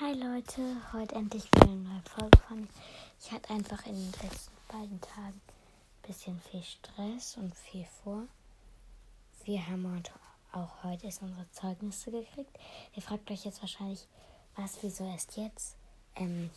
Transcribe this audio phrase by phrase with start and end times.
[0.00, 2.68] Hi Leute, heute endlich wieder eine neue Folge von mir.
[3.20, 8.22] Ich hatte einfach in den letzten beiden Tagen ein bisschen viel Stress und viel vor.
[9.44, 10.00] Wir haben
[10.52, 12.56] auch heute erst unsere Zeugnisse gekriegt.
[12.94, 14.06] Ihr fragt euch jetzt wahrscheinlich,
[14.54, 15.74] was, wieso erst jetzt?
[16.14, 16.50] Ähm,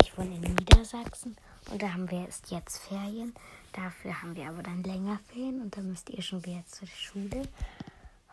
[0.00, 1.36] ich wohne in Niedersachsen
[1.70, 3.34] und da haben wir erst jetzt Ferien.
[3.74, 7.42] Dafür haben wir aber dann länger Ferien und dann müsst ihr schon wieder zur Schule.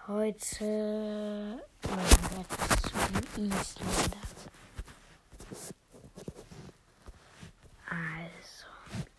[0.09, 0.63] Heute
[1.83, 2.93] machen wir etwas zu
[3.35, 4.17] den Isländer.
[7.89, 8.67] Also,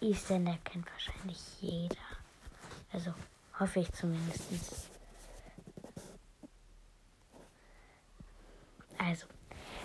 [0.00, 1.94] Isländer kennt wahrscheinlich jeder.
[2.90, 3.12] Also,
[3.60, 4.88] hoffe ich zumindest.
[8.96, 9.26] Also,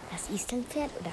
[0.09, 1.11] das Islandpferd oder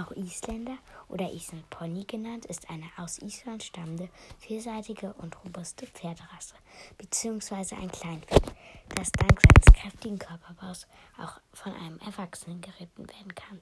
[0.00, 4.08] auch Isländer oder Islandpony genannt, ist eine aus Island stammende,
[4.38, 6.54] vielseitige und robuste Pferderasse,
[6.96, 8.54] beziehungsweise ein Kleinpferd
[8.94, 10.86] das dank seines kräftigen Körperbaus
[11.18, 13.60] auch von einem Erwachsenen geritten werden kann.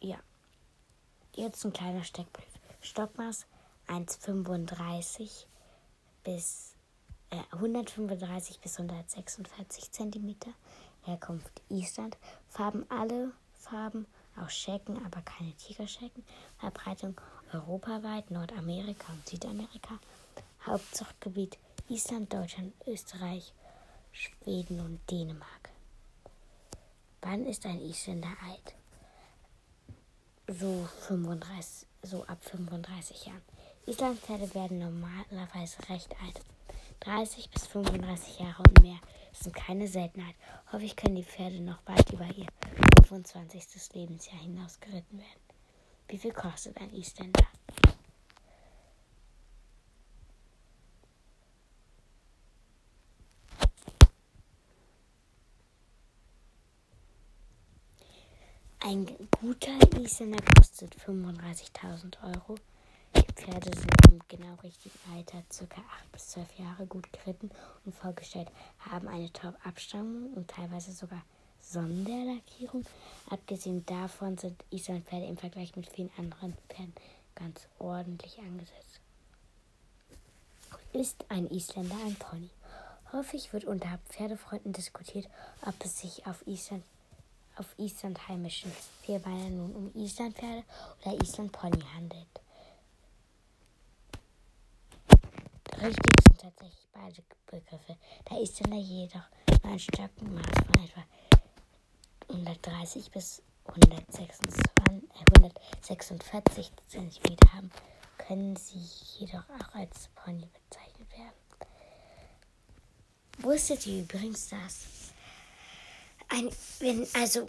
[0.00, 0.18] Ja,
[1.34, 2.52] jetzt ein kleiner Steckbrief.
[2.80, 3.46] Stockmaß
[3.88, 5.46] 1,35
[6.22, 6.74] bis
[7.30, 10.36] äh, 135 bis 146 cm.
[11.02, 12.16] Herkunft Island.
[12.48, 14.06] Farben alle Farben,
[14.40, 16.24] auch Schecken, aber keine Tigerschecken.
[16.58, 17.20] Verbreitung
[17.52, 19.98] europaweit, Nordamerika und Südamerika.
[20.66, 23.54] Hauptzuchtgebiet Island, Deutschland, Österreich,
[24.10, 25.70] Schweden und Dänemark.
[27.22, 28.74] Wann ist ein Isländer alt?
[30.48, 33.42] So, 35, so ab 35 Jahren.
[33.86, 36.40] Islandpferde werden normalerweise recht alt.
[37.00, 38.98] 30 bis 35 Jahre und mehr
[39.32, 40.34] sind keine Seltenheit.
[40.72, 42.46] Häufig können die Pferde noch weit über ihr
[43.06, 43.94] 25.
[43.94, 45.40] Lebensjahr hinaus geritten werden.
[46.08, 47.46] Wie viel kostet ein Isländer?
[58.88, 59.04] Ein
[59.40, 62.54] guter Isländer kostet 35.000 Euro.
[63.16, 65.80] Die Pferde sind im genau richtigen Alter, ca.
[65.80, 67.50] 8 bis 12 Jahre, gut geritten
[67.84, 68.46] und vorgestellt,
[68.78, 71.20] haben eine Top-Abstammung und teilweise sogar
[71.60, 72.86] Sonderlackierung.
[73.28, 76.94] Abgesehen davon sind Islandpferde im Vergleich mit vielen anderen Pferden
[77.34, 79.00] ganz ordentlich angesetzt.
[80.92, 82.50] Ist ein Isländer ein Pony?
[83.10, 85.28] Häufig wird unter Pferdefreunden diskutiert,
[85.62, 86.84] ob es sich auf Island
[87.56, 88.72] auf Island heimischen
[89.02, 90.64] Vierbeiner nun um Islandpferde
[91.02, 92.40] oder Islandpony handelt.
[95.82, 97.96] Richtig sind tatsächlich beide Begriffe.
[98.30, 99.28] Der Isländer jedoch
[99.62, 101.04] nur ein Stockenmaß von etwa
[102.28, 107.70] 130 bis 126, äh, 146 cm haben,
[108.18, 108.78] können sie
[109.18, 111.46] jedoch auch als Pony bezeichnet werden.
[113.38, 115.12] Wusstet ihr übrigens das?
[116.28, 116.50] Ein,
[116.80, 117.48] wenn, also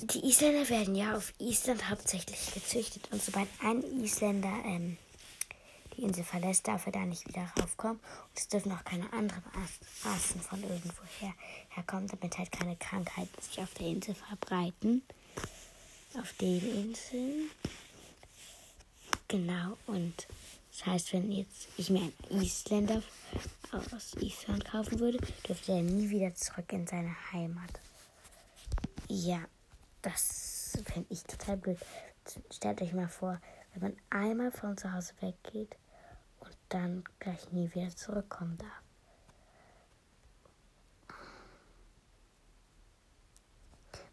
[0.00, 4.96] die Isländer werden ja auf Island hauptsächlich gezüchtet und sobald ein Isländer ähm,
[5.98, 7.98] die Insel verlässt, darf er da nicht wieder raufkommen.
[7.98, 9.42] Und es dürfen auch keine anderen
[10.04, 11.34] Rassen von irgendwoher
[11.70, 15.02] herkommen, damit halt keine Krankheiten sich auf der Insel verbreiten.
[16.20, 17.50] Auf den Inseln.
[19.26, 20.26] Genau, und
[20.70, 23.02] das heißt, wenn jetzt ich mir einen Isländer
[23.72, 27.80] aus Island kaufen würde, dürfte er nie wieder zurück in seine Heimat.
[29.08, 29.40] Ja,
[30.02, 31.78] das fände ich total blöd.
[32.52, 33.40] Stellt euch mal vor,
[33.72, 35.76] wenn man einmal von zu Hause weggeht
[36.40, 38.82] und dann gleich nie wieder zurückkommen darf.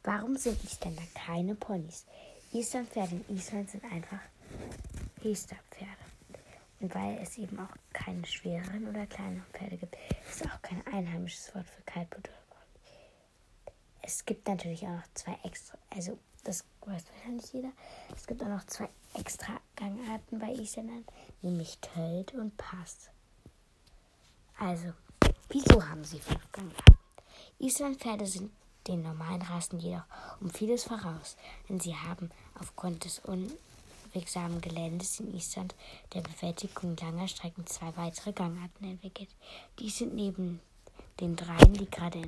[0.03, 2.05] Warum sind Isländer keine Ponys?
[2.53, 4.21] Islandpferde in Island sind einfach
[5.21, 5.91] Hester-Pferde.
[6.79, 9.97] Und weil es eben auch keine schwereren oder kleineren Pferde gibt,
[10.29, 12.29] ist auch kein einheimisches Wort für Kaltblut
[14.05, 17.71] es gibt natürlich auch noch zwei extra, also das weiß wahrscheinlich jeder.
[18.15, 21.03] Es gibt auch noch zwei extra Gangarten bei Isländern,
[21.41, 23.09] nämlich Tölt und Pass.
[24.59, 24.93] Also,
[25.49, 26.97] wieso haben sie fünf Gangarten?
[27.57, 28.51] Islandpferde sind
[28.87, 30.05] den normalen Rassen jedoch
[30.39, 31.35] um vieles voraus,
[31.67, 32.29] denn sie haben
[32.59, 35.73] aufgrund des unwegsamen Geländes in Island
[36.13, 39.29] der Bewältigung langer Strecken zwei weitere Gangarten entwickelt.
[39.79, 40.61] Dies sind neben
[41.19, 42.21] den dreien, die gerade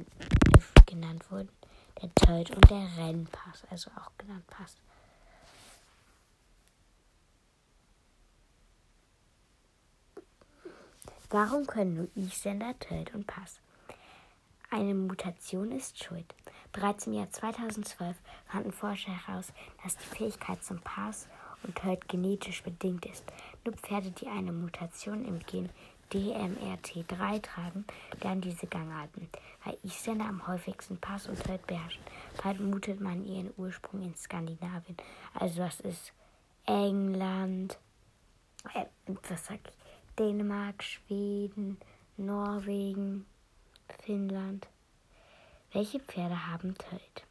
[0.88, 1.50] genannt wurden,
[2.01, 4.77] der Tölt und der Rennpass, also auch genannt Pass.
[11.29, 13.59] Warum können nur Isländer Tölt und Pass?
[14.69, 16.35] Eine Mutation ist schuld.
[16.71, 18.15] Bereits im Jahr 2012
[18.45, 19.51] fanden Forscher heraus,
[19.83, 21.27] dass die Fähigkeit zum Pass
[21.63, 23.23] und Tölt genetisch bedingt ist.
[23.65, 25.69] Nur Pferde, die eine Mutation im Gen
[26.12, 27.86] DMRT3 tragen,
[28.21, 29.30] lernen diese Gangarten.
[29.63, 32.04] Weil Isländer am häufigsten Pass und Tölt beherrschen,
[32.36, 34.98] vermutet man ihren Ursprung in Skandinavien.
[35.33, 36.13] Also das ist
[36.65, 37.77] England,
[38.74, 38.86] äh,
[39.30, 41.77] was sag ich, Dänemark, Schweden,
[42.18, 43.25] Norwegen,
[44.04, 44.68] Finnland.
[45.71, 47.24] Welche Pferde haben Tölt?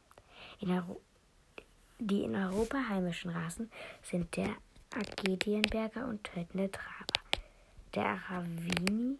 [1.99, 3.71] Die in Europa heimischen Rassen
[4.03, 4.49] sind der
[4.95, 7.16] Agedienberger und Tötende Traber,
[7.97, 9.17] der Aravini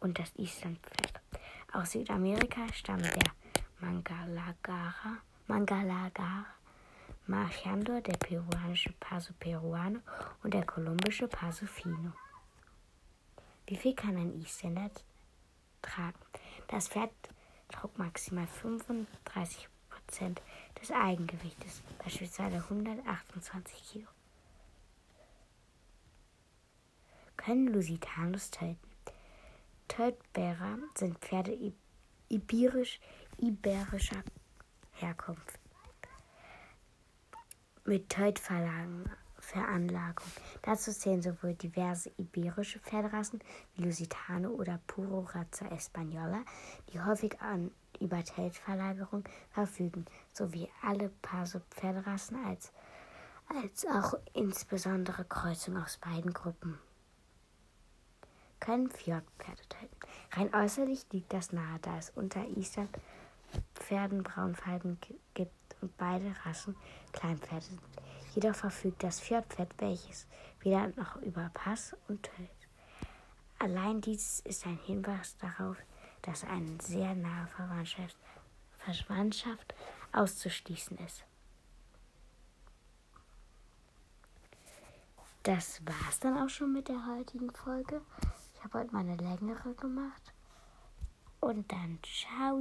[0.00, 1.20] und das Islandpferd.
[1.72, 3.32] Aus Südamerika stammen der
[3.78, 6.46] Mangalagara, Mangalagar,
[7.28, 10.00] Marchandor, der peruanische Paso Peruano
[10.42, 12.12] und der kolumbische Paso Fino.
[13.68, 14.90] Wie viel kann ein Isländer
[15.80, 16.18] tragen?
[16.66, 17.12] Das Pferd
[17.68, 20.42] trug maximal 35 Prozent
[20.80, 24.15] des Eigengewichtes, beispielsweise 128 Kilo.
[27.46, 28.76] Können Lusitanus töten?
[29.86, 31.56] Tötbärer sind Pferde
[32.28, 32.98] iberisch,
[33.38, 34.24] iberischer
[34.94, 35.60] Herkunft
[37.84, 40.26] mit Tötveranlagung.
[40.62, 43.38] Dazu zählen sowohl diverse iberische Pferderassen
[43.76, 46.44] wie Lusitano oder Puro Raza Española,
[46.92, 47.70] die häufig an
[48.00, 49.22] über Tötverlagerung
[49.52, 52.72] verfügen, sowie alle Paso-Pferderassen als,
[53.46, 56.80] als auch insbesondere Kreuzungen aus beiden Gruppen
[58.60, 59.62] können Fjordpferde.
[60.32, 62.90] Rein äußerlich liegt das nahe, da es unter Island
[63.74, 64.98] Pferden Braunfalben
[65.34, 66.76] gibt und beide Rassen
[67.12, 67.80] Kleinpferde sind.
[68.34, 70.26] Jedoch verfügt das Fjordpferd, welches
[70.60, 72.50] weder noch über Pass und tötet.
[73.58, 75.76] Allein dies ist ein Hinweis darauf,
[76.22, 78.16] dass eine sehr nahe Verwandtschaft,
[78.76, 79.74] Verwandtschaft
[80.12, 81.24] auszuschließen ist.
[85.44, 88.02] Das war's dann auch schon mit der heutigen Folge
[88.66, 90.32] habe heute mal eine längere gemacht.
[91.40, 92.60] Und dann ciao.